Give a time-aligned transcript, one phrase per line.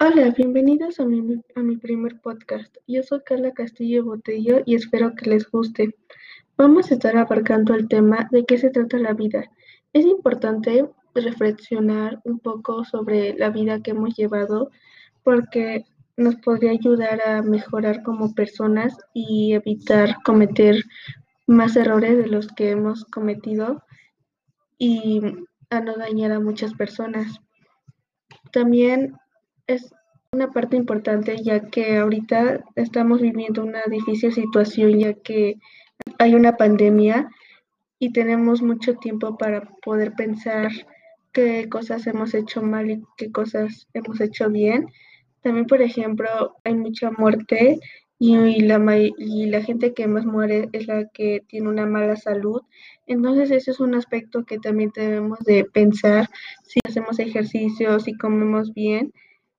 [0.00, 2.72] Hola, bienvenidos a mi, a mi primer podcast.
[2.86, 5.96] Yo soy Carla Castillo Botello y espero que les guste.
[6.56, 9.50] Vamos a estar abarcando el tema de qué se trata la vida.
[9.92, 14.70] Es importante reflexionar un poco sobre la vida que hemos llevado
[15.24, 15.84] porque
[16.16, 20.76] nos podría ayudar a mejorar como personas y evitar cometer
[21.48, 23.82] más errores de los que hemos cometido
[24.78, 25.22] y
[25.70, 27.40] a no dañar a muchas personas.
[28.52, 29.18] También
[29.68, 29.94] es
[30.32, 35.56] una parte importante ya que ahorita estamos viviendo una difícil situación ya que
[36.18, 37.28] hay una pandemia
[37.98, 40.70] y tenemos mucho tiempo para poder pensar
[41.32, 44.86] qué cosas hemos hecho mal y qué cosas hemos hecho bien.
[45.42, 47.78] También, por ejemplo, hay mucha muerte
[48.18, 52.62] y la, y la gente que más muere es la que tiene una mala salud.
[53.06, 56.28] Entonces, ese es un aspecto que también debemos de pensar
[56.64, 59.12] si hacemos ejercicio, si comemos bien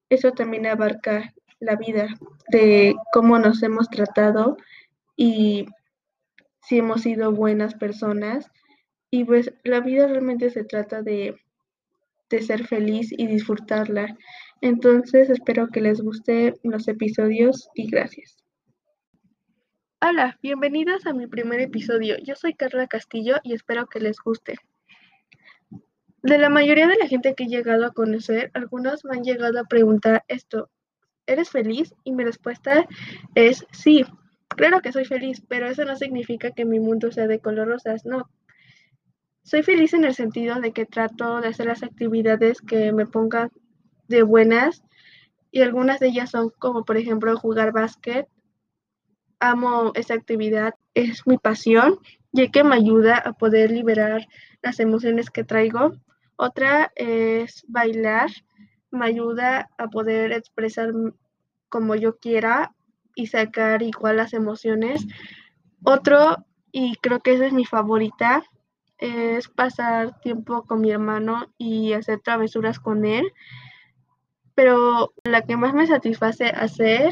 [0.10, 2.08] eso también abarca la vida,
[2.52, 4.58] de cómo nos hemos tratado
[5.16, 5.68] y
[6.62, 8.50] si hemos sido buenas personas.
[9.12, 11.36] Y pues la vida realmente se trata de,
[12.30, 14.18] de ser feliz y disfrutarla.
[14.62, 18.38] Entonces espero que les guste los episodios y gracias.
[20.02, 22.18] Hola, bienvenidas a mi primer episodio.
[22.24, 24.56] Yo soy Carla Castillo y espero que les guste.
[26.22, 29.58] De la mayoría de la gente que he llegado a conocer, algunos me han llegado
[29.58, 30.70] a preguntar esto,
[31.26, 31.94] ¿eres feliz?
[32.04, 32.86] Y mi respuesta
[33.36, 34.06] es sí,
[34.50, 38.06] claro que soy feliz, pero eso no significa que mi mundo sea de color rosas,
[38.06, 38.30] no.
[39.44, 43.50] Soy feliz en el sentido de que trato de hacer las actividades que me pongan
[44.10, 44.84] de buenas
[45.52, 48.28] y algunas de ellas son como por ejemplo jugar básquet.
[49.40, 52.00] Amo esa actividad, es mi pasión,
[52.34, 54.28] ya que me ayuda a poder liberar
[54.62, 55.94] las emociones que traigo
[56.40, 58.30] otra es bailar,
[58.92, 60.94] me ayuda a poder expresar
[61.68, 62.74] como yo quiera
[63.14, 65.06] y sacar igual las emociones.
[65.84, 66.38] Otro,
[66.72, 68.44] y creo que esa es mi favorita,
[68.98, 73.34] es pasar tiempo con mi hermano y hacer travesuras con él.
[74.56, 77.12] Pero la que más me satisface hacer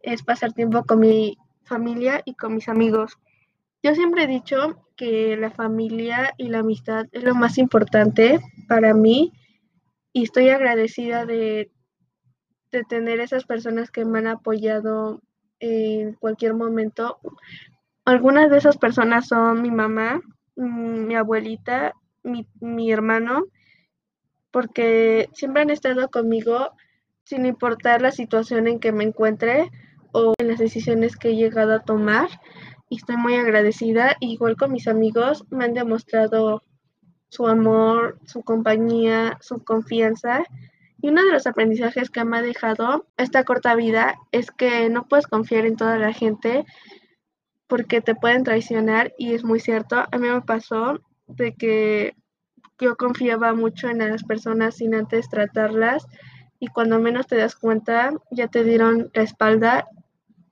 [0.00, 3.18] es pasar tiempo con mi familia y con mis amigos.
[3.84, 8.92] Yo siempre he dicho que la familia y la amistad es lo más importante para
[8.92, 9.32] mí
[10.12, 11.70] y estoy agradecida de,
[12.90, 15.22] tener esas personas que me han apoyado
[15.58, 17.18] en cualquier momento.
[18.04, 20.20] Algunas de esas personas son mi mamá,
[20.56, 23.46] mm, mi abuelita, mi, mi hermano,
[24.50, 26.72] porque siempre han estado conmigo
[27.24, 29.70] sin importar la situación en que me encuentre
[30.12, 32.28] o en las decisiones que he llegado a tomar
[32.88, 34.16] y estoy muy agradecida.
[34.20, 36.62] Igual con mis amigos me han demostrado
[37.28, 40.44] su amor, su compañía, su confianza.
[41.00, 45.06] Y uno de los aprendizajes que me ha dejado esta corta vida es que no
[45.06, 46.64] puedes confiar en toda la gente
[47.66, 49.96] porque te pueden traicionar y es muy cierto.
[50.10, 52.16] A mí me pasó de que
[52.80, 56.06] yo confiaba mucho en las personas sin antes tratarlas
[56.58, 59.86] y cuando menos te das cuenta ya te dieron la espalda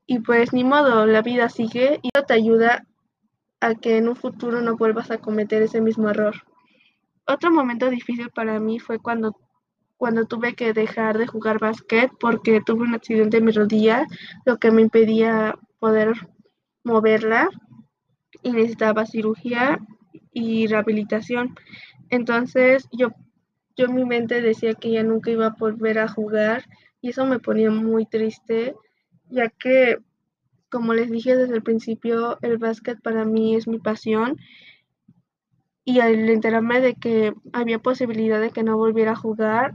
[0.07, 2.87] y pues ni modo, la vida sigue y eso te ayuda
[3.61, 6.35] a que en un futuro no vuelvas a cometer ese mismo error.
[7.27, 9.37] Otro momento difícil para mí fue cuando,
[9.97, 14.07] cuando tuve que dejar de jugar básquet porque tuve un accidente en mi rodilla,
[14.45, 16.13] lo que me impedía poder
[16.85, 17.49] moverla
[18.43, 19.81] y necesitaba cirugía
[20.33, 21.57] y rehabilitación.
[22.11, 23.09] Entonces yo,
[23.77, 26.65] yo en mi mente decía que ya nunca iba a volver a jugar
[27.01, 28.77] y eso me ponía muy triste
[29.31, 29.99] ya que,
[30.71, 34.39] como les dije desde el principio, el básquet para mí es mi pasión
[35.89, 39.73] y al enterarme de que había posibilidad de que no volviera a jugar,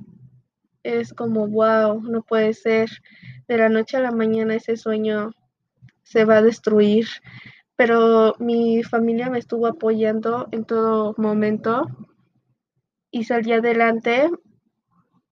[0.84, 2.90] es como, wow, no puede ser.
[3.48, 5.32] De la noche a la mañana ese sueño
[6.04, 7.08] se va a destruir.
[7.78, 11.88] Pero mi familia me estuvo apoyando en todo momento
[13.10, 14.30] y salí adelante.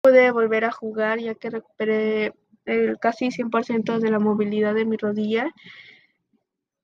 [0.02, 2.34] Pude volver a jugar ya que recuperé
[2.70, 5.50] el casi 100% de la movilidad de mi rodilla.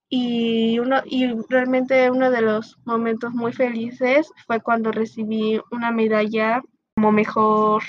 [0.10, 6.62] Y, uno, y realmente uno de los momentos muy felices fue cuando recibí una medalla
[6.96, 7.84] como mejor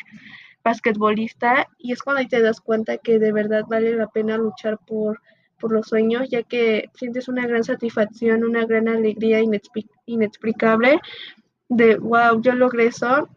[0.65, 5.21] basquetbolista y es cuando te das cuenta que de verdad vale la pena luchar por,
[5.61, 9.41] por los sueños, ya que sientes una gran satisfacción, una gran alegría
[10.07, 10.99] inexplicable
[11.69, 13.29] de, wow, yo logré eso.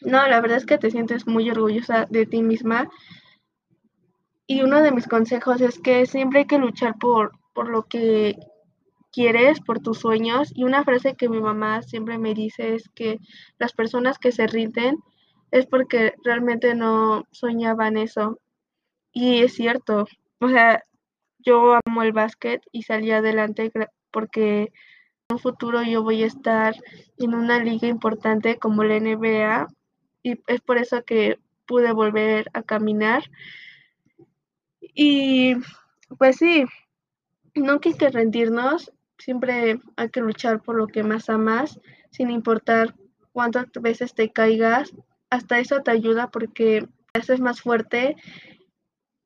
[0.00, 2.88] No, la verdad es que te sientes muy orgullosa de ti misma
[4.46, 8.36] y uno de mis consejos es que siempre hay que luchar por, por lo que
[9.12, 10.52] quieres, por tus sueños.
[10.54, 13.18] Y una frase que mi mamá siempre me dice es que
[13.58, 14.98] las personas que se rinden
[15.50, 18.38] es porque realmente no soñaban eso.
[19.12, 20.06] Y es cierto,
[20.40, 20.84] o sea,
[21.38, 23.72] yo amo el básquet y salí adelante
[24.10, 24.72] porque
[25.28, 26.74] en un futuro yo voy a estar
[27.18, 29.66] en una liga importante como la NBA
[30.22, 33.24] y es por eso que pude volver a caminar.
[34.98, 35.54] Y
[36.18, 36.64] pues sí,
[37.54, 41.78] no hay que rendirnos, siempre hay que luchar por lo que más amas,
[42.10, 42.94] sin importar
[43.32, 44.94] cuántas veces te caigas,
[45.28, 48.16] hasta eso te ayuda porque te haces más fuerte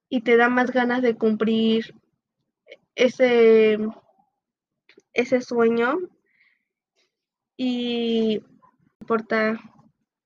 [0.08, 1.94] y te da más ganas de cumplir
[2.96, 3.78] ese,
[5.12, 5.99] ese sueño
[7.56, 9.61] y no importa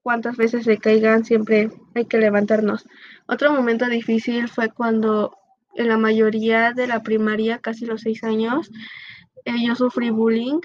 [0.03, 2.87] cuántas veces se caigan, siempre hay que levantarnos.
[3.27, 5.37] Otro momento difícil fue cuando
[5.75, 8.71] en la mayoría de la primaria, casi los seis años,
[9.45, 10.61] eh, yo sufrí bullying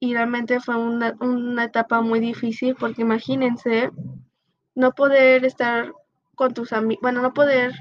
[0.00, 3.90] y realmente fue una, una etapa muy difícil porque imagínense
[4.74, 5.92] no poder estar
[6.34, 7.72] con tus amigos, bueno, no poder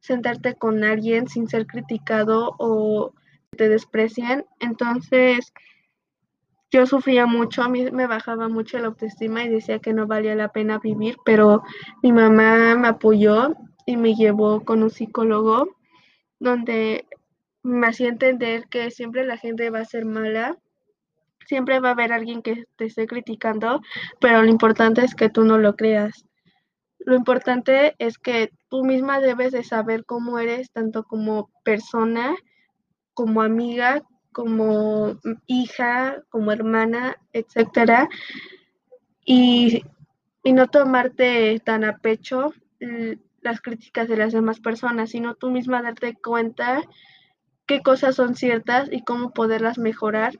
[0.00, 3.12] sentarte con alguien sin ser criticado o
[3.56, 4.44] te desprecian.
[4.60, 5.52] Entonces,
[6.70, 10.34] yo sufría mucho, a mí me bajaba mucho la autoestima y decía que no valía
[10.34, 11.62] la pena vivir, pero
[12.02, 13.54] mi mamá me apoyó
[13.86, 15.76] y me llevó con un psicólogo
[16.40, 17.06] donde
[17.62, 20.56] me hacía entender que siempre la gente va a ser mala,
[21.46, 23.80] siempre va a haber alguien que te esté criticando,
[24.20, 26.24] pero lo importante es que tú no lo creas.
[26.98, 32.34] Lo importante es que tú misma debes de saber cómo eres, tanto como persona,
[33.14, 34.02] como amiga,
[34.36, 38.10] como hija, como hermana, etcétera,
[39.24, 39.82] y,
[40.44, 42.52] y no tomarte tan a pecho
[43.40, 46.82] las críticas de las demás personas, sino tú misma darte cuenta
[47.64, 50.38] qué cosas son ciertas y cómo poderlas mejorar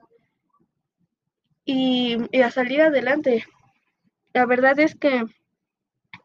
[1.64, 3.46] y, y a salir adelante.
[4.34, 5.24] La verdad es que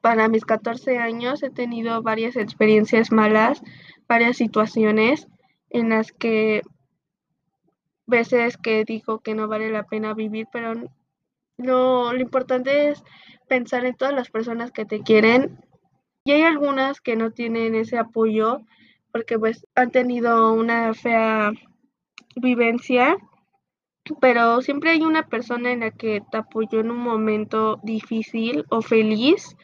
[0.02, 3.62] para mis 14 años he tenido varias experiencias malas,
[4.10, 5.30] varias situaciones
[5.70, 6.64] en las que
[8.12, 10.76] veces que digo que no vale la pena vivir, pero
[11.58, 13.04] no, lo importante es
[13.48, 15.58] pensar en todas las personas que te quieren.
[16.24, 18.62] Y hay algunas que no tienen ese apoyo
[19.12, 21.52] porque pues han tenido una fea
[22.36, 23.18] vivencia,
[24.20, 28.82] pero siempre hay una persona en la que te apoyó en un momento difícil o
[28.82, 29.56] feliz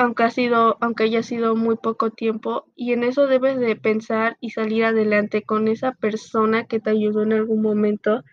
[0.00, 4.38] aunque ha sido, aunque haya sido muy poco tiempo, y en eso debes de pensar
[4.40, 8.24] y salir adelante con esa persona que te ayudó en algún momento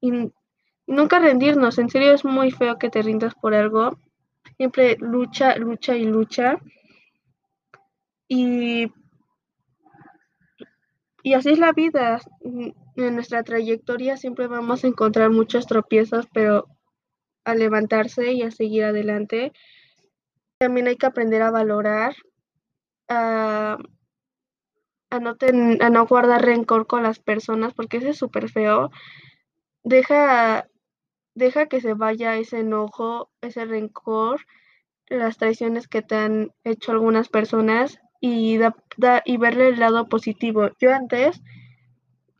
[0.00, 0.32] y,
[0.88, 4.00] nunca rendirnos, en serio es muy feo que te rindas por algo,
[4.56, 6.58] siempre lucha, lucha y lucha.
[8.26, 8.92] Y,
[11.22, 12.20] y así es la vida.
[12.96, 16.66] En nuestra trayectoria siempre vamos a encontrar muchos tropiezos, pero
[17.44, 19.52] a levantarse y a seguir adelante
[20.62, 22.14] también hay que aprender a valorar,
[23.08, 23.78] a,
[25.10, 25.36] no,
[25.80, 28.92] a no guardar rencor con las personas, porque eso es súper feo.
[29.82, 30.68] Deja,
[31.34, 34.42] deja que se vaya ese enojo, ese rencor,
[35.08, 38.60] las traiciones que te han hecho algunas personas y,
[39.24, 40.70] y verle el lado positivo.
[40.78, 41.42] Yo antes,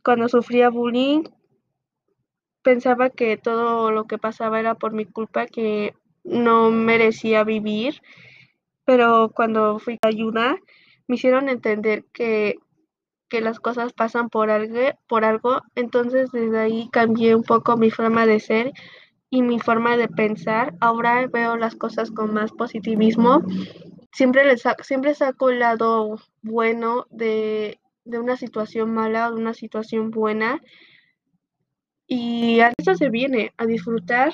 [0.01, 1.23] cuando sufría bullying,
[2.61, 5.93] pensaba que todo lo que pasaba era por mi culpa, que
[6.23, 8.01] no merecía vivir,
[8.85, 10.57] pero cuando fui a ayuda
[11.07, 12.57] me hicieron entender que,
[13.29, 17.91] que las cosas pasan por algo, por algo, entonces desde ahí cambié un poco mi
[17.91, 18.73] forma de ser
[19.29, 20.75] y mi forma de pensar.
[20.79, 23.41] Ahora veo las cosas con más positivismo.
[24.11, 29.55] Siempre, les siempre saco el lado bueno de, de una situación mala o de una
[29.55, 30.61] situación buena.
[32.07, 34.33] Y a eso se viene, a disfrutar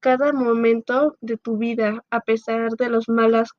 [0.00, 3.50] cada momento de tu vida, a pesar de los malas,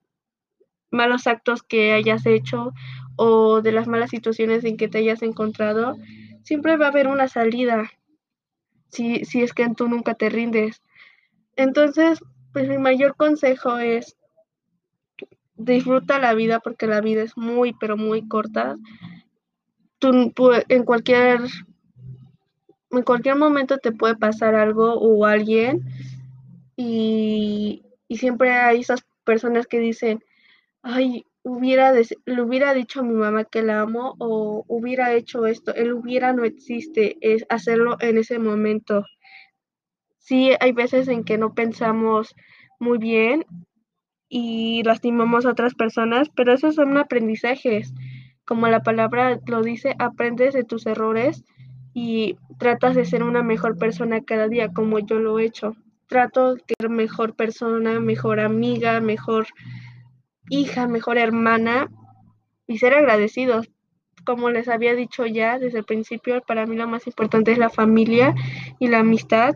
[0.89, 2.73] malos actos que hayas hecho
[3.15, 5.95] o de las malas situaciones en que te hayas encontrado,
[6.43, 7.89] siempre va a haber una salida
[8.89, 10.81] si, si es que tú nunca te rindes.
[11.55, 12.19] Entonces,
[12.51, 14.17] pues mi mayor consejo es
[15.55, 18.75] disfruta la vida porque la vida es muy, pero muy corta.
[19.99, 20.33] Tú,
[20.67, 21.41] en cualquier
[22.89, 25.81] en cualquier momento te puede pasar algo o alguien
[26.81, 30.23] y, siempre hay esas personas que dicen,
[30.81, 35.73] ay, hubiera le hubiera dicho a mi mamá que la amo o hubiera hecho esto,
[35.75, 39.05] el hubiera no existe, es hacerlo en ese momento.
[40.17, 42.35] Sí, hay veces en que no pensamos
[42.79, 43.45] muy bien
[44.29, 47.93] y lastimamos a otras personas, pero esos son aprendizajes.
[48.45, 51.43] Como la palabra lo dice, aprendes de tus errores
[51.93, 55.75] y tratas de ser una mejor persona cada día, como yo lo he hecho.
[56.11, 59.47] Trato de ser mejor persona, mejor amiga, mejor
[60.49, 61.89] hija, mejor hermana
[62.67, 63.69] y ser agradecidos.
[64.25, 67.69] Como les había dicho ya desde el principio, para mí lo más importante es la
[67.69, 68.35] familia
[68.77, 69.55] y la amistad.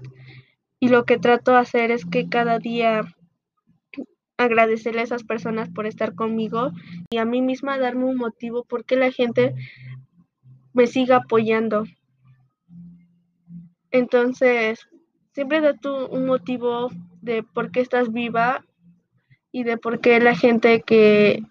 [0.80, 3.04] Y lo que trato de hacer es que cada día
[4.38, 6.72] agradecerle a esas personas por estar conmigo
[7.10, 9.54] y a mí misma darme un motivo porque la gente
[10.72, 11.84] me siga apoyando.
[13.92, 14.88] Entonces,
[15.36, 16.90] siempre da tú un motivo
[17.22, 18.64] de por qué estás viva
[19.52, 21.44] y de por qué la gente que,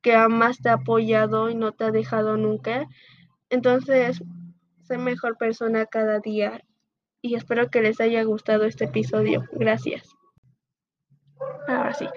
[0.00, 2.86] que amas te ha apoyado y no te ha dejado nunca.
[3.50, 4.22] Entonces,
[4.84, 6.62] sé mejor persona cada día
[7.20, 9.44] y espero que les haya gustado este episodio.
[9.52, 10.08] Gracias.
[11.68, 12.08] Ahora sí.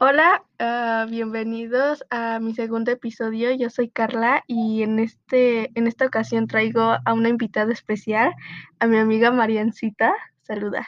[0.00, 3.52] Hola, uh, bienvenidos a mi segundo episodio.
[3.52, 8.34] Yo soy Carla y en este en esta ocasión traigo a una invitada especial,
[8.80, 10.12] a mi amiga Mariancita.
[10.52, 10.86] Saluda.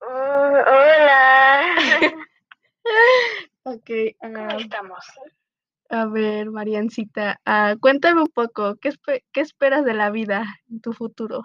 [0.00, 1.74] Uh, hola.
[3.64, 3.90] ok.
[4.22, 5.04] Uh, ¿Cómo estamos?
[5.90, 8.92] A ver, Mariancita, uh, cuéntame un poco, ¿qué,
[9.32, 11.42] ¿qué esperas de la vida en tu futuro?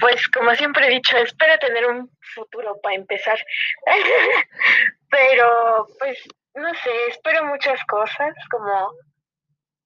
[0.00, 3.38] Pues como siempre he dicho, espero tener un futuro para empezar.
[5.10, 6.18] Pero pues
[6.54, 8.94] no sé, espero muchas cosas como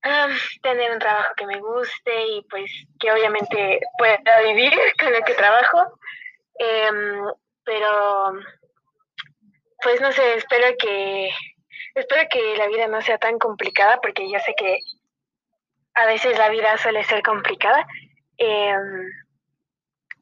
[0.07, 0.33] um,
[0.63, 5.35] tener un trabajo que me guste y pues que obviamente pueda vivir con lo que
[5.35, 5.79] trabajo.
[6.59, 7.33] Um,
[7.65, 8.33] pero
[9.83, 11.31] pues no sé, espero que
[11.95, 14.79] espero que la vida no sea tan complicada porque yo sé que
[15.95, 17.87] a veces la vida suele ser complicada.
[18.39, 19.11] Um,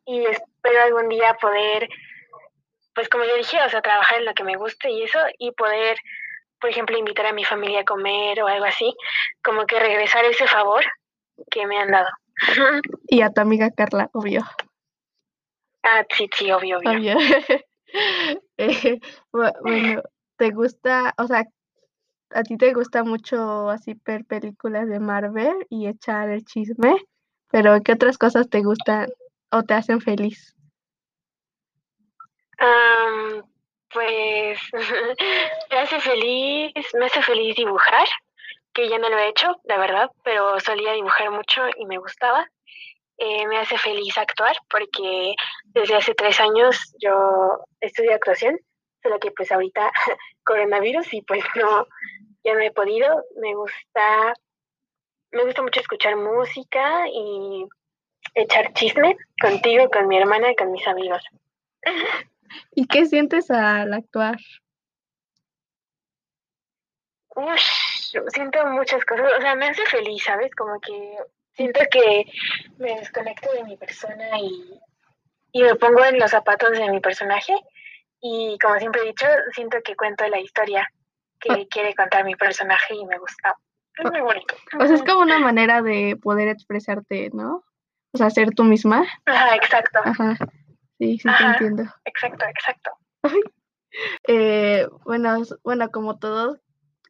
[0.06, 1.88] y espero algún día poder,
[2.94, 5.50] pues como yo dije, o sea, trabajar en lo que me guste y eso, y
[5.52, 5.98] poder,
[6.64, 8.97] por ejemplo, invitar a mi familia a comer o algo así,
[9.42, 10.83] como que regresar ese favor
[11.50, 12.09] que me han dado.
[13.06, 14.40] Y a tu amiga Carla, obvio.
[15.83, 16.90] Ah, sí, sí, obvio, obvio.
[16.90, 17.16] obvio.
[18.56, 18.99] eh,
[19.30, 20.02] bueno,
[20.38, 21.44] ¿te gusta, o sea,
[22.30, 26.97] a ti te gusta mucho así ver películas de Marvel y echar el chisme?
[27.50, 29.11] Pero ¿qué otras cosas te gustan
[29.50, 30.56] o te hacen feliz?
[32.59, 33.42] Um,
[33.94, 34.58] pues
[35.70, 38.06] me hace feliz, me hace feliz dibujar,
[38.74, 42.46] que ya no lo he hecho, la verdad, pero solía dibujar mucho y me gustaba.
[43.16, 45.36] Eh, me hace feliz actuar porque
[45.66, 48.58] desde hace tres años yo estudio actuación,
[49.02, 49.92] solo que pues ahorita
[50.44, 51.86] coronavirus y pues no,
[52.42, 53.22] ya no he podido.
[53.40, 54.34] Me gusta,
[55.30, 57.64] me gusta mucho escuchar música y
[58.34, 61.22] echar chisme contigo, con mi hermana y con mis amigos.
[62.75, 64.37] ¿Y qué sientes al actuar?
[67.37, 70.54] Ush, siento muchas cosas, o sea, me hace feliz, ¿sabes?
[70.54, 71.16] Como que
[71.52, 72.25] siento que
[72.78, 74.80] me desconecto de mi persona y,
[75.52, 77.54] y me pongo en los zapatos de mi personaje
[78.20, 80.88] y como siempre he dicho, siento que cuento la historia
[81.40, 81.68] que oh.
[81.68, 83.54] quiere contar mi personaje y me gusta.
[83.99, 84.54] Es muy bonito.
[84.80, 87.64] O sea, es como una manera de poder expresarte, ¿no?
[88.12, 89.04] O sea, ser tú misma.
[89.26, 90.00] Ajá, exacto.
[90.04, 90.37] Ajá.
[90.98, 91.82] Sí, sí, te entiendo.
[92.04, 92.90] Exacto, exacto.
[94.28, 96.60] eh, bueno, bueno, como todos,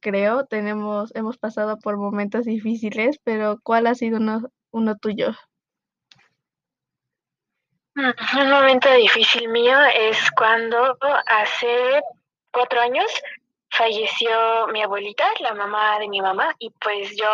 [0.00, 5.32] creo, tenemos, hemos pasado por momentos difíciles, pero ¿cuál ha sido uno, uno tuyo?
[7.94, 12.02] Mm, un momento difícil mío es cuando hace
[12.52, 13.10] cuatro años
[13.70, 17.28] falleció mi abuelita, la mamá de mi mamá, y pues yo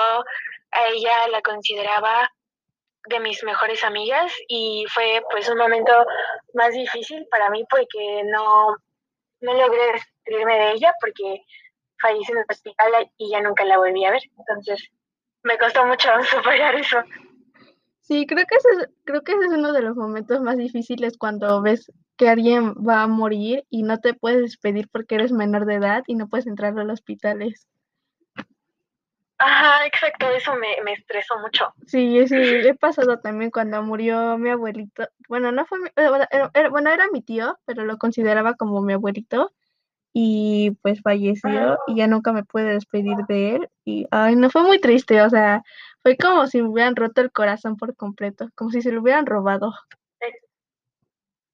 [0.73, 2.30] a ella la consideraba
[3.09, 5.92] de mis mejores amigas y fue pues un momento
[6.54, 8.76] más difícil para mí porque no,
[9.40, 11.42] no logré despedirme de ella porque
[12.00, 14.23] falleció en el hospital y ya nunca la volví a ver.
[14.38, 14.90] Entonces
[15.42, 16.99] me costó mucho superar eso.
[18.00, 21.62] Sí, creo que ese, creo que ese es uno de los momentos más difíciles cuando
[21.62, 25.76] ves que alguien va a morir y no te puedes despedir porque eres menor de
[25.76, 27.69] edad y no puedes entrar a los hospitales.
[29.42, 31.73] Ajá, exacto, eso me, me estresó mucho.
[31.87, 35.09] Sí, sí, he pasado también cuando murió mi abuelito.
[35.28, 39.50] Bueno, no fue mi, era, bueno, era mi tío, pero lo consideraba como mi abuelito
[40.12, 44.62] y pues falleció y ya nunca me pude despedir de él y ay, no fue
[44.62, 45.62] muy triste, o sea,
[46.02, 49.25] fue como si me hubieran roto el corazón por completo, como si se lo hubieran
[49.25, 49.73] robado.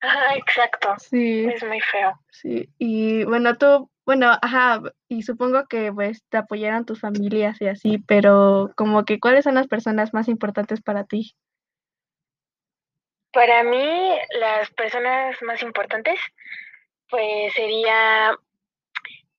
[0.01, 0.95] Ajá, exacto.
[0.99, 1.47] Sí.
[1.47, 2.13] Es muy feo.
[2.31, 7.67] Sí, y bueno, tú bueno, ajá, y supongo que pues te apoyaron tus familias y
[7.67, 11.35] así, pero como que ¿cuáles son las personas más importantes para ti?
[13.33, 16.21] Para mí, las personas más importantes,
[17.11, 18.37] pues sería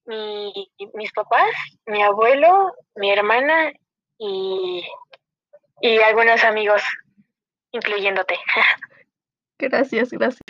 [0.05, 1.49] mi, mis papás,
[1.85, 3.71] mi abuelo, mi hermana
[4.17, 4.85] y,
[5.81, 6.83] y algunos amigos,
[7.71, 8.35] incluyéndote.
[9.59, 10.41] Gracias, gracias.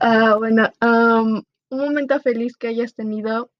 [0.00, 3.50] Ah, bueno, un momento feliz que hayas tenido.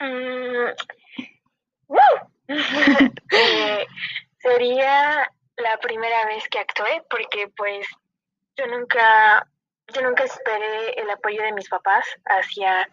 [0.00, 0.68] Mm,
[3.32, 3.86] eh,
[4.38, 7.86] sería la primera vez que actué porque pues
[8.56, 9.46] yo nunca,
[9.92, 12.88] yo nunca esperé el apoyo de mis papás hacia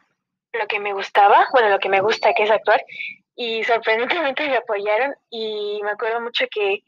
[0.54, 2.84] lo que me gustaba, bueno, lo que me gusta que es actuar
[3.36, 6.84] y sorprendentemente me apoyaron y me acuerdo mucho que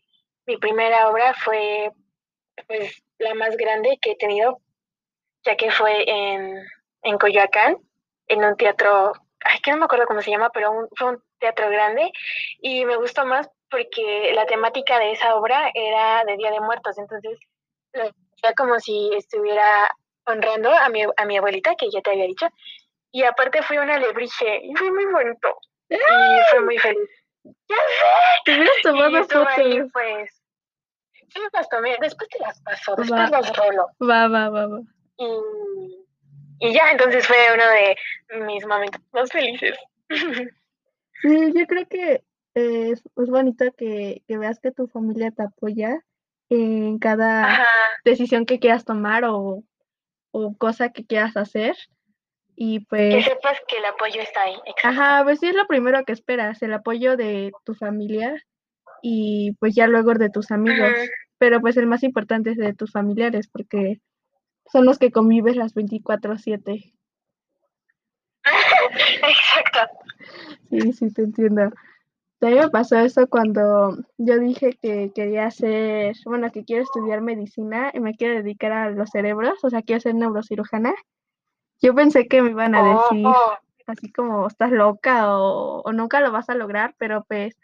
[0.45, 1.91] mi primera obra fue
[2.67, 4.59] pues la más grande que he tenido,
[5.43, 6.65] ya que fue en,
[7.03, 7.77] en Coyoacán,
[8.27, 11.69] en un teatro, ay, que no me acuerdo cómo se llama, pero fue un teatro
[11.69, 12.11] grande
[12.61, 16.97] y me gustó más porque la temática de esa obra era de Día de Muertos,
[16.97, 17.37] entonces
[17.93, 19.89] era como si estuviera
[20.25, 22.47] honrando a mi, a mi abuelita, que ya te había dicho,
[23.11, 25.57] y aparte fui una alebrije y fue muy bonito
[25.89, 25.97] y
[26.51, 27.09] fue muy feliz.
[27.43, 28.41] ¡Ya sé!
[28.45, 29.91] Te hubieras tomado fotos.
[29.93, 30.36] pues,
[31.29, 31.95] Sí, las tomé.
[32.01, 33.87] Después te las paso, después las rolo.
[34.01, 34.81] Va, va, va, va.
[35.17, 39.77] Y, y ya, entonces fue uno de mis momentos más felices.
[41.21, 46.03] Sí, yo creo que es, es bonito que, que, veas que tu familia te apoya
[46.49, 47.65] en cada
[48.05, 49.63] decisión que quieras tomar o,
[50.31, 51.75] o, cosa que quieras hacer.
[52.55, 53.13] Y pues...
[53.13, 54.55] Que sepas que el apoyo está ahí.
[54.83, 58.43] Ajá, pues sí es lo primero que esperas, el apoyo de tu familia
[59.01, 60.91] y pues ya luego de tus amigos.
[61.37, 64.01] Pero pues el más importante es de tus familiares porque
[64.71, 66.93] son los que convives las 24/7.
[68.43, 69.79] Exacto.
[70.69, 71.71] Sí, sí, te entiendo.
[72.39, 77.89] También me pasó eso cuando yo dije que quería hacer, bueno, que quiero estudiar medicina
[77.93, 80.93] y me quiero dedicar a los cerebros, o sea, quiero ser neurocirujana.
[81.81, 83.57] Yo pensé que me iban a decir oh.
[83.87, 87.55] así como estás loca o, o, nunca lo vas a lograr, pero pues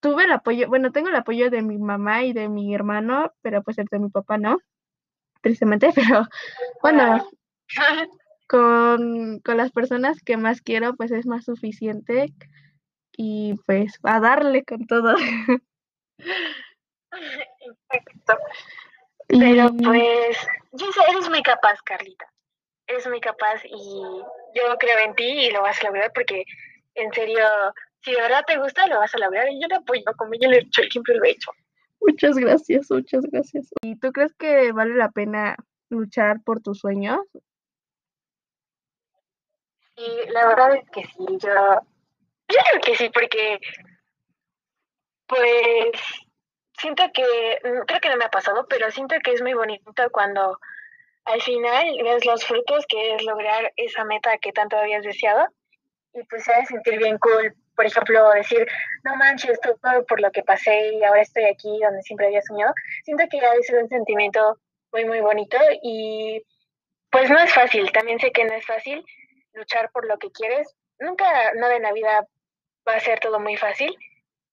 [0.00, 3.62] tuve el apoyo, bueno, tengo el apoyo de mi mamá y de mi hermano, pero
[3.62, 4.58] pues el de mi papá no,
[5.40, 6.26] tristemente, pero
[6.82, 7.28] bueno,
[8.46, 12.32] con, con las personas que más quiero, pues es más suficiente
[13.16, 15.14] y pues a darle con todo.
[17.10, 18.38] Exacto.
[19.28, 20.38] Pero pues,
[20.72, 22.26] yo sé, eres muy capaz, Carlita.
[22.86, 24.02] Eres muy capaz y
[24.54, 26.44] yo creo en ti y lo vas a lograr porque
[26.94, 27.44] en serio
[28.02, 30.48] si de verdad te gusta, lo vas a lograr y yo le apoyo, como yo
[30.48, 31.50] le he hecho, siempre lo he hecho.
[32.00, 33.68] Muchas gracias, muchas gracias.
[33.82, 35.56] ¿Y tú crees que vale la pena
[35.88, 37.18] luchar por tus sueños?
[39.96, 41.48] Sí, la verdad es que sí, yo,
[42.48, 43.58] yo creo que sí, porque
[45.26, 45.92] pues
[46.78, 47.22] siento que,
[47.64, 50.58] mm, creo que no me ha pasado, pero siento que es muy bonito cuando
[51.24, 55.48] al final ves los frutos que es lograr esa meta que tanto habías deseado
[56.12, 58.66] y pues se de sentir bien cool por ejemplo, decir,
[59.04, 62.72] no manches, todo por lo que pasé y ahora estoy aquí donde siempre había soñado,
[63.04, 64.58] siento que ha ser un sentimiento
[64.92, 66.42] muy, muy bonito y
[67.10, 69.04] pues no es fácil, también sé que no es fácil
[69.52, 70.74] luchar por lo que quieres.
[70.98, 72.26] Nunca, nada en la vida
[72.88, 73.94] va a ser todo muy fácil,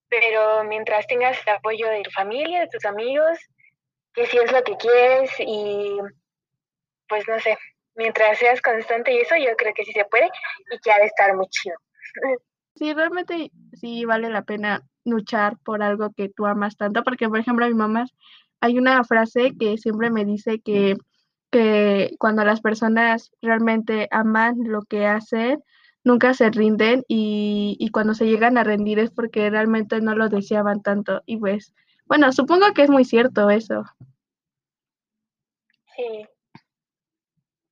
[0.08, 3.38] pero mientras tengas el apoyo de tu familia, de tus amigos,
[4.12, 5.98] que si es lo que quieres y
[7.08, 7.56] pues no sé,
[7.94, 10.28] mientras seas constante y eso, yo creo que sí se puede
[10.70, 11.76] y que ha de estar muy chido.
[12.74, 17.38] Sí, realmente sí vale la pena luchar por algo que tú amas tanto, porque por
[17.38, 18.06] ejemplo a mi mamá
[18.60, 20.96] hay una frase que siempre me dice que,
[21.50, 25.62] que cuando las personas realmente aman lo que hacen,
[26.02, 30.28] nunca se rinden y, y cuando se llegan a rendir es porque realmente no lo
[30.28, 31.22] deseaban tanto.
[31.26, 31.74] Y pues,
[32.06, 33.84] bueno, supongo que es muy cierto eso.
[35.96, 36.26] Sí.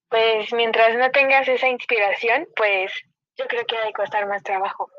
[0.09, 2.93] Pues mientras no tengas esa inspiración, pues
[3.37, 4.91] yo creo que ha de costar más trabajo.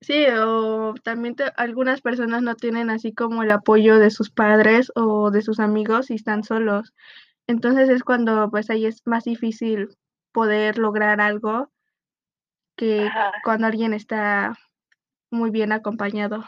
[0.00, 5.30] Sí, o también algunas personas no tienen así como el apoyo de sus padres o
[5.30, 6.92] de sus amigos y están solos.
[7.46, 9.96] Entonces es cuando pues ahí es más difícil
[10.32, 11.70] poder lograr algo
[12.76, 13.08] que
[13.44, 14.54] cuando alguien está
[15.30, 16.44] muy bien acompañado.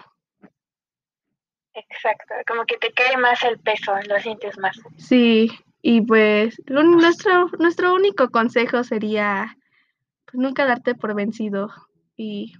[1.74, 4.76] Exacto, como que te cae más el peso, lo sientes más.
[4.96, 5.50] Sí,
[5.82, 9.56] y pues nuestro, nuestro único consejo sería
[10.34, 11.70] nunca darte por vencido
[12.16, 12.54] y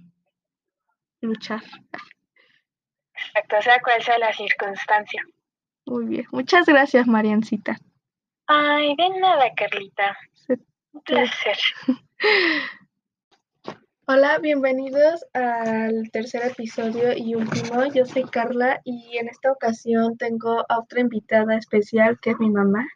[1.21, 1.61] luchar.
[3.13, 5.21] Exacto, sea cual sea la circunstancia.
[5.85, 7.77] Muy bien, muchas gracias, Mariancita.
[8.47, 10.17] Ay, de nada, Carlita.
[10.93, 11.57] Un placer.
[14.07, 17.85] Hola, bienvenidos al tercer episodio y último.
[17.91, 22.51] Yo soy Carla y en esta ocasión tengo a otra invitada especial que es mi
[22.51, 22.87] mamá.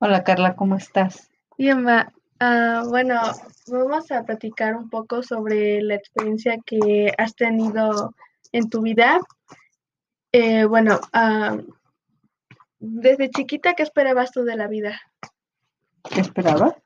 [0.00, 1.30] Hola Carla, ¿cómo estás?
[1.56, 2.12] Bien, ma.
[2.40, 3.20] Ah, bueno,
[3.66, 8.14] vamos a platicar un poco sobre la experiencia que has tenido
[8.52, 9.20] en tu vida
[10.32, 11.56] Eh, bueno, ah,
[12.78, 15.00] desde chiquita, ¿qué esperabas tú de la vida?
[16.10, 16.76] ¿Qué esperaba?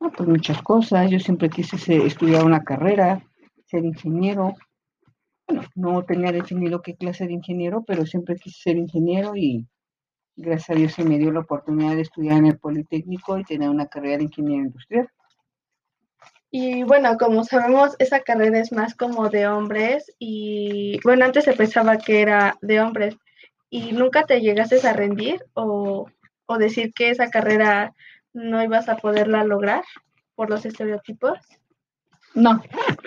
[0.00, 1.10] Ah, pues muchas cosas.
[1.10, 3.22] Yo siempre quise ser- estudiar una carrera,
[3.66, 4.54] ser ingeniero.
[5.48, 9.66] Bueno, no tenía definido qué clase de ingeniero, pero siempre quise ser ingeniero y
[10.40, 13.68] gracias a Dios se me dio la oportunidad de estudiar en el Politécnico y tener
[13.68, 15.08] una carrera de ingeniero industrial.
[16.50, 21.52] Y bueno, como sabemos, esa carrera es más como de hombres y bueno, antes se
[21.52, 23.16] pensaba que era de hombres
[23.68, 26.06] y nunca te llegaste a rendir o,
[26.46, 27.94] o decir que esa carrera
[28.32, 29.84] no ibas a poderla lograr
[30.34, 31.38] por los estereotipos.
[32.34, 32.62] No,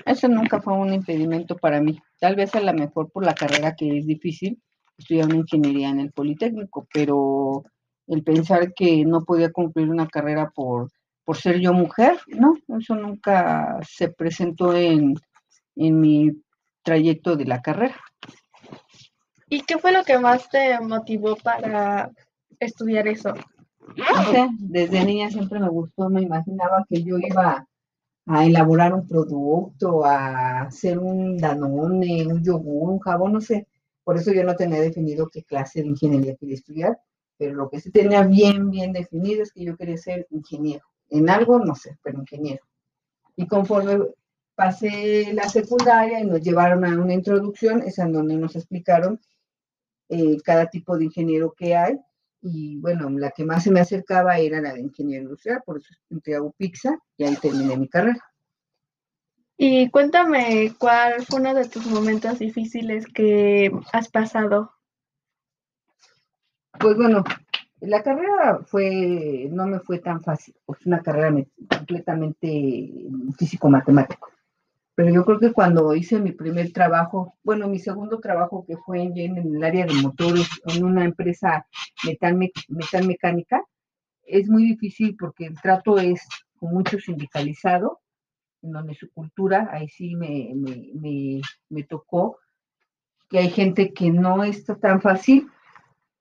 [0.05, 2.01] eso nunca fue un impedimento para mí.
[2.19, 4.61] Tal vez a lo mejor por la carrera que es difícil,
[4.97, 7.63] estudiar una ingeniería en el Politécnico, pero
[8.07, 10.89] el pensar que no podía cumplir una carrera por,
[11.23, 15.15] por ser yo mujer, no, eso nunca se presentó en,
[15.75, 16.31] en mi
[16.83, 17.99] trayecto de la carrera.
[19.49, 22.11] ¿Y qué fue lo que más te motivó para
[22.59, 23.33] estudiar eso?
[23.95, 27.67] No sé, desde niña siempre me gustó, me imaginaba que yo iba
[28.25, 33.67] a elaborar un producto, a hacer un danone, un yogur, un jabón, no sé.
[34.03, 36.99] Por eso yo no tenía definido qué clase de ingeniería quería estudiar,
[37.37, 40.85] pero lo que sí tenía bien, bien definido es que yo quería ser ingeniero.
[41.09, 42.63] En algo, no sé, pero ingeniero.
[43.35, 44.07] Y conforme
[44.55, 49.19] pasé la secundaria y nos llevaron a una introducción, es en donde nos explicaron
[50.09, 51.99] eh, cada tipo de ingeniero que hay.
[52.41, 55.93] Y bueno, la que más se me acercaba era la de ingeniero industrial, por eso
[56.09, 58.21] entré a UPIXA y ahí terminé mi carrera.
[59.57, 64.71] Y cuéntame cuál fue uno de tus momentos difíciles que has pasado.
[66.79, 67.23] Pues bueno,
[67.79, 74.29] la carrera fue, no me fue tan fácil, es una carrera me- completamente físico-matemático.
[74.95, 79.01] Pero yo creo que cuando hice mi primer trabajo, bueno, mi segundo trabajo que fue
[79.01, 81.65] en, el área de motores, en una empresa
[82.05, 82.37] metal,
[82.69, 83.63] metalmecánica,
[84.23, 86.21] es muy difícil porque el trato es
[86.61, 88.01] mucho sindicalizado,
[88.63, 92.39] en donde su cultura, ahí sí me, me, me, tocó,
[93.29, 95.49] que hay gente que no está tan fácil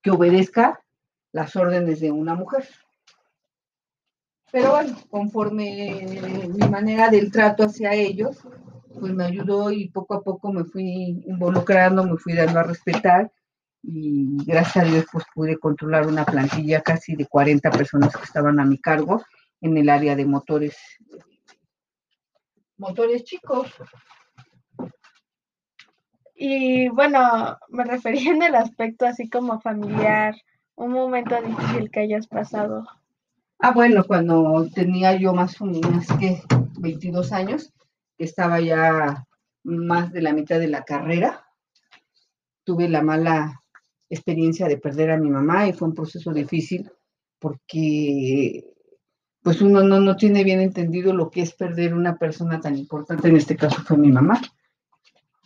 [0.03, 0.83] que obedezca
[1.31, 2.69] las órdenes de una mujer.
[4.51, 6.05] Pero bueno, conforme
[6.53, 8.43] mi manera del trato hacia ellos,
[8.99, 13.33] pues me ayudó y poco a poco me fui involucrando, me fui dando a respetar
[13.83, 18.61] y gracias a Dios pues pude controlar una plantilla casi de 40 personas que estaban
[18.61, 19.23] a mi cargo
[19.61, 20.77] en el área de motores,
[22.83, 23.69] motores chicos.
[26.35, 30.35] Y bueno, me refería en el aspecto así como familiar,
[30.75, 32.85] un momento difícil que hayas pasado.
[33.61, 36.43] Ah, bueno, cuando tenía yo más o menos que
[36.81, 37.73] 22 años,
[38.19, 39.25] que estaba ya
[39.63, 41.47] más de la mitad de la carrera,
[42.65, 43.63] tuve la mala
[44.11, 46.91] experiencia de perder a mi mamá y fue un proceso difícil
[47.39, 48.72] porque
[49.43, 53.29] pues uno no, no tiene bien entendido lo que es perder una persona tan importante,
[53.29, 54.41] en este caso fue mi mamá.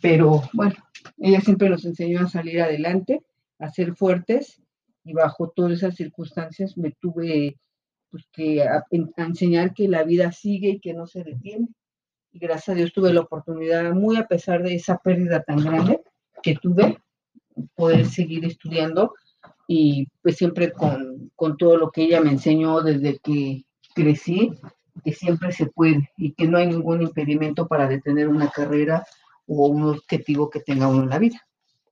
[0.01, 0.75] Pero bueno,
[1.17, 3.23] ella siempre nos enseñó a salir adelante,
[3.59, 4.61] a ser fuertes
[5.03, 7.57] y bajo todas esas circunstancias me tuve
[8.11, 8.63] pues, que
[9.17, 11.67] enseñar que la vida sigue y que no se detiene.
[12.31, 16.01] Y gracias a Dios tuve la oportunidad, muy a pesar de esa pérdida tan grande
[16.43, 16.99] que tuve,
[17.73, 19.15] poder seguir estudiando
[19.67, 23.65] y pues siempre con, con todo lo que ella me enseñó desde que
[23.97, 24.53] crecí,
[25.03, 29.05] que siempre se puede y que no hay ningún impedimento para detener una carrera
[29.47, 31.41] o un objetivo que tenga uno en la vida.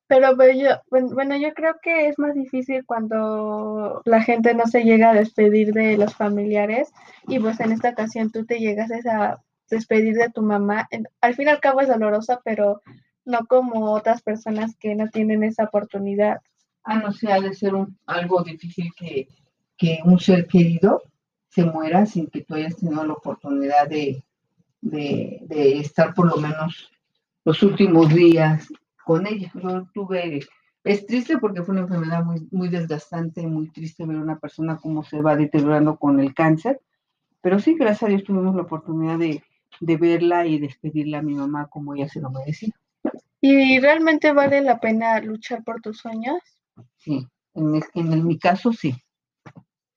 [0.08, 4.84] Pero, pero yo, bueno, yo creo que es más difícil cuando la gente no se
[4.84, 6.92] llega a despedir de los familiares
[7.28, 10.88] y pues en esta ocasión tú te llegas a despedir de tu mamá.
[11.22, 12.84] Al fin y al cabo es dolorosa, pero
[13.26, 16.38] no como otras personas que no tienen esa oportunidad.
[16.84, 19.28] Ah, no sé, ha de ser un, algo difícil que,
[19.76, 21.02] que un ser querido
[21.50, 24.24] se muera sin que tú hayas tenido la oportunidad de,
[24.82, 26.92] de, de estar por lo menos
[27.46, 28.68] los últimos días
[29.06, 29.52] con ella.
[29.56, 30.42] Yo tuve,
[30.84, 34.78] es triste porque fue una enfermedad muy, muy desgastante, muy triste ver a una persona
[34.78, 36.82] cómo se va deteriorando con el cáncer,
[37.42, 39.44] pero sí, gracias a Dios tuvimos la oportunidad de,
[39.80, 42.74] de verla y despedirla a mi mamá como ella se lo merecía.
[43.40, 46.40] ¿Y realmente vale la pena luchar por tus sueños?
[46.98, 48.96] Sí, en, en, en mi caso sí.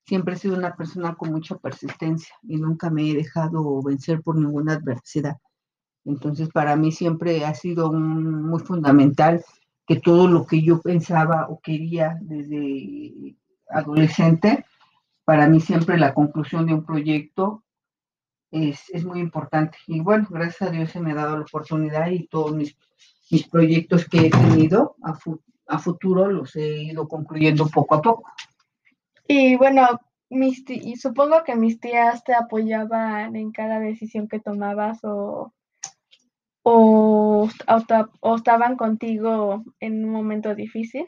[0.09, 4.37] Siempre he sido una persona con mucha persistencia y nunca me he dejado vencer por
[4.37, 5.37] ninguna adversidad.
[6.07, 9.45] Entonces, para mí siempre ha sido muy fundamental
[9.87, 13.37] que todo lo que yo pensaba o quería desde
[13.69, 14.65] adolescente,
[15.27, 17.63] para mí siempre la conclusión de un proyecto
[18.51, 19.77] es, es, muy importante.
[19.87, 22.79] Y bueno, gracias a Dios se me ha dado la oportunidad y todos mis,
[23.31, 25.19] mis proyectos que he tenido a,
[25.67, 28.25] a futuro los he ido concluyendo poco a poco.
[29.31, 35.05] Y bueno, mis y supongo que mis tías te apoyaban en cada decisión que tomabas
[35.05, 35.53] o,
[36.63, 37.49] o,
[38.21, 41.07] o, estaban contigo en un momento difícil.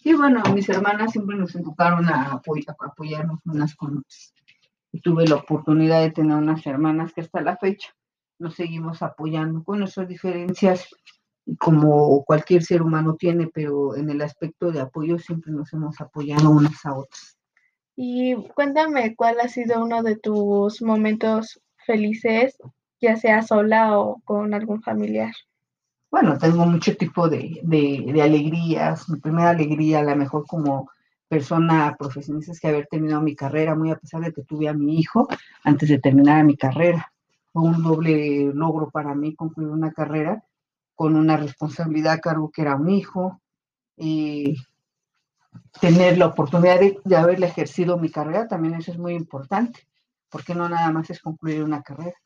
[0.00, 2.32] Y bueno, mis hermanas siempre nos educaron a,
[2.78, 4.34] apoyarnos unas con otras.
[4.92, 7.94] Y tuve la oportunidad de tener unas hermanas que hasta la fecha
[8.38, 10.86] nos seguimos apoyando con nuestras diferencias
[11.58, 16.50] como cualquier ser humano tiene, pero en el aspecto de apoyo siempre nos hemos apoyado
[16.50, 17.33] unas a otras.
[17.96, 22.56] Y cuéntame cuál ha sido uno de tus momentos felices,
[23.00, 25.32] ya sea sola o con algún familiar.
[26.10, 29.08] Bueno, tengo mucho tipo de, de, alegrías.
[29.08, 30.90] Mi primera alegría, a lo mejor como
[31.28, 34.74] persona profesionista, es que haber terminado mi carrera, muy a pesar de que tuve a
[34.74, 35.28] mi hijo
[35.64, 37.12] antes de terminar mi carrera.
[37.52, 40.44] Fue un doble logro para mí concluir una carrera
[40.94, 43.40] con una responsabilidad a cargo que era un hijo,
[43.96, 44.56] y
[45.80, 49.80] tener la oportunidad de, haberle ejercido mi carrera, también eso es muy importante,
[50.30, 52.16] porque no nada más es concluir una carrera,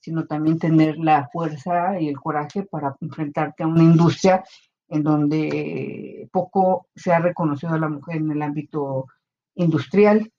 [0.00, 4.42] sino también tener la fuerza y el coraje para enfrentarte a una industria
[4.88, 9.06] en donde poco se ha reconocido a la mujer en el ámbito
[9.54, 10.30] industrial.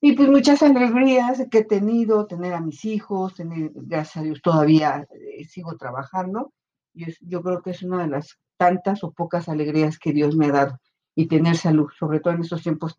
[0.00, 4.42] Y pues muchas alegrías que he tenido, tener a mis hijos, tener, gracias a Dios
[4.42, 6.52] todavía eh, sigo trabajando.
[6.92, 10.46] Yo, yo creo que es una de las tantas o pocas alegrías que Dios me
[10.46, 10.80] ha dado
[11.14, 12.96] y tener salud, sobre todo en estos tiempos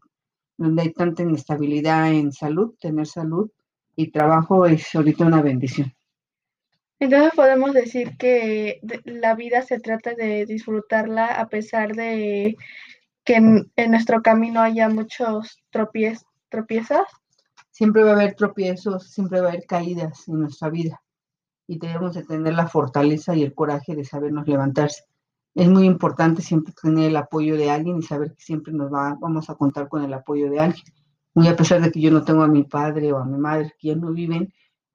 [0.58, 3.52] donde hay tanta inestabilidad en salud, tener salud
[3.96, 5.94] y trabajo es ahorita una bendición.
[7.00, 12.56] Entonces podemos decir que la vida se trata de disfrutarla a pesar de
[13.26, 17.06] que en, nuestro camino haya muchos tropiez, tropiezas.
[17.72, 21.02] Siempre va a haber tropiezos, siempre va a haber caídas en nuestra vida
[21.68, 25.04] y debemos de tener la fortaleza y el coraje de sabernos levantarse
[25.56, 29.18] es muy importante siempre tener el apoyo de alguien y saber que siempre nos va,
[29.20, 30.86] vamos a contar con el apoyo de alguien.
[31.34, 33.74] Muy a pesar de que yo no tengo a mi padre o a mi madre
[33.80, 34.54] que ya no viven,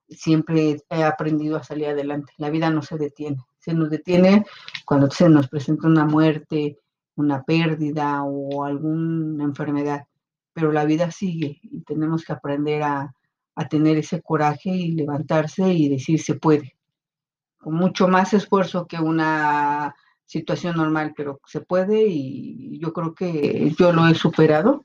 [0.09, 2.35] siempre he aprendido a salir adelante.
[2.37, 3.39] La vida no se detiene.
[3.59, 4.45] Se nos detiene
[4.85, 6.79] cuando se nos presenta una muerte,
[7.17, 10.07] una pérdida o alguna enfermedad,
[10.53, 13.15] pero la vida sigue y tenemos que aprender a,
[13.55, 16.77] a tener ese coraje y levantarse y decir se puede.
[17.59, 19.95] Con mucho más esfuerzo que una
[20.31, 24.85] situación normal, pero se puede y yo creo que yo lo he superado.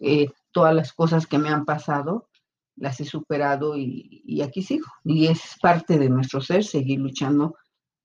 [0.00, 2.28] Eh, todas las cosas que me han pasado
[2.74, 4.86] las he superado y, y, aquí sigo.
[5.04, 7.56] Y es parte de nuestro ser seguir luchando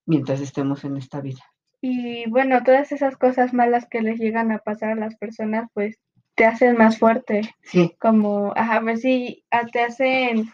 [0.05, 1.41] mientras estemos en esta vida.
[1.79, 5.99] Y bueno, todas esas cosas malas que les llegan a pasar a las personas, pues
[6.35, 7.55] te hacen más fuerte.
[7.61, 7.95] Sí.
[7.99, 9.03] Como, ajá, pues
[9.51, 10.49] ah, te hacen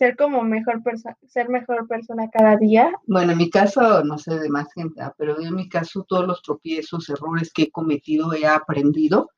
[0.00, 2.90] ser como mejor persona, ser mejor persona cada día?
[3.06, 6.26] Bueno, en mi caso, no sé de más gente, ah, pero en mi caso todos
[6.26, 9.28] los tropiezos, errores que he cometido he aprendido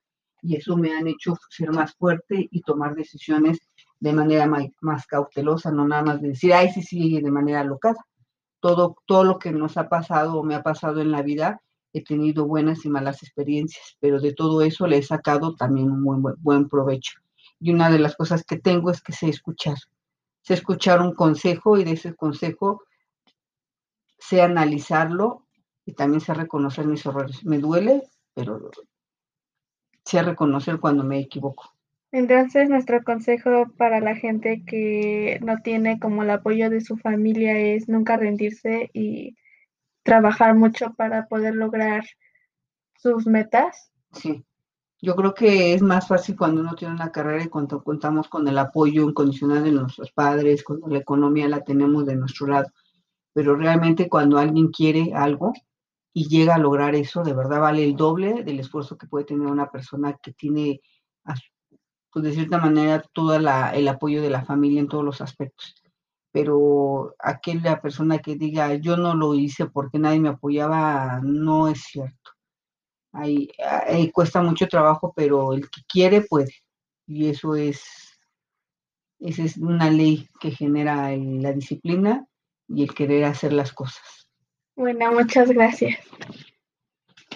[0.41, 3.59] y eso me han hecho ser más fuerte y tomar decisiones
[3.99, 7.99] de manera más, cautelosa, no nada más de decir, ay, sí, sí, de manera locada.
[8.61, 11.61] Todo, todo lo que nos ha pasado o me ha pasado en la vida,
[11.93, 16.05] he tenido buenas y malas experiencias, pero de todo eso le he sacado también un
[16.05, 17.19] buen, buen provecho.
[17.59, 19.77] Y una de las cosas que tengo es que sé escuchar
[20.43, 22.83] sé escuchar un consejo y de ese consejo
[24.19, 25.47] sé analizarlo
[25.85, 27.45] y también sé reconocer mis errores.
[27.45, 28.03] Me duele,
[28.35, 28.71] pero
[30.05, 31.73] sé reconocer cuando me equivoco.
[32.13, 37.59] Entonces, nuestro consejo para la gente que no tiene como el apoyo de su familia
[37.59, 39.37] es nunca rendirse y
[40.03, 42.05] trabajar mucho para poder lograr
[42.97, 43.91] sus metas.
[44.13, 44.45] Sí,
[45.03, 48.47] yo creo que es más fácil cuando uno tiene una carrera y cuando contamos con
[48.47, 52.71] el apoyo incondicional de nuestros padres, cuando la economía la tenemos de nuestro lado.
[53.33, 55.53] Pero realmente cuando alguien quiere algo
[56.13, 59.49] y llega a lograr eso, de verdad vale el doble del esfuerzo que puede tener
[59.49, 60.81] una persona que tiene,
[62.13, 65.75] pues de cierta manera, todo el apoyo de la familia en todos los aspectos.
[66.31, 71.83] Pero aquella persona que diga, yo no lo hice porque nadie me apoyaba, no es
[71.83, 72.32] cierto
[73.13, 73.49] Ahí,
[74.13, 76.55] cuesta mucho trabajo, pero el que quiere puede.
[77.07, 77.83] Y eso es,
[79.19, 82.27] esa es una ley que genera la disciplina
[82.69, 84.29] y el querer hacer las cosas.
[84.77, 85.99] Bueno, muchas gracias.